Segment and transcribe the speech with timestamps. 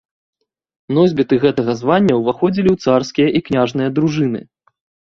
[0.99, 4.41] Носьбіты гэтага звання ўваходзілі ў царскія і княжыя дружыны.